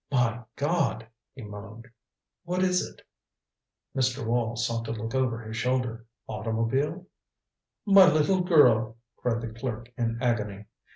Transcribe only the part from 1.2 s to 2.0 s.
he moaned.